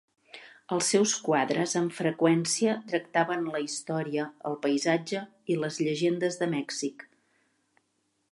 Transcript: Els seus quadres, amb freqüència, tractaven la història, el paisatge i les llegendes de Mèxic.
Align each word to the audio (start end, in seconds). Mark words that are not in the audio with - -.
Els 0.75 0.87
seus 0.93 1.11
quadres, 1.25 1.75
amb 1.81 1.91
freqüència, 1.97 2.73
tractaven 2.93 3.45
la 3.57 3.61
història, 3.65 4.25
el 4.51 4.57
paisatge 4.65 5.21
i 5.57 5.61
les 5.65 5.77
llegendes 5.89 6.39
de 6.43 6.49
Mèxic. 6.57 7.09